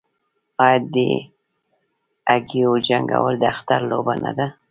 آیا 0.63 0.79
د 0.93 0.95
هګیو 2.29 2.71
جنګول 2.87 3.33
د 3.39 3.43
اختر 3.53 3.79
لوبه 3.89 4.13
نه 4.23 4.31
ده؟ 4.37 4.47